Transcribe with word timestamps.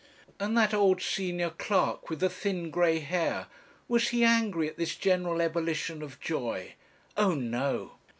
"And 0.39 0.57
that 0.57 0.73
old 0.73 0.99
senior 0.99 1.51
clerk 1.51 2.09
with 2.09 2.21
the 2.21 2.29
thin 2.31 2.71
grey 2.71 2.97
hair 3.01 3.45
was 3.87 4.07
he 4.09 4.23
angry 4.23 4.67
at 4.67 4.77
this 4.77 4.95
general 4.95 5.41
ebullition 5.43 6.01
of 6.01 6.19
joy? 6.19 6.73
O 7.17 7.35
no! 7.35 7.97